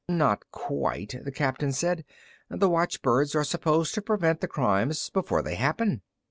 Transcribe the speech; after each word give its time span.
"Not 0.09 0.49
quite," 0.51 1.13
the 1.23 1.31
captain 1.31 1.71
said. 1.71 2.05
"The 2.49 2.67
watchbirds 2.67 3.35
are 3.35 3.43
supposed 3.43 3.93
to 3.93 4.01
prevent 4.01 4.41
the 4.41 4.47
crimes 4.47 5.11
before 5.11 5.43
they 5.43 5.53
happen." 5.53 6.01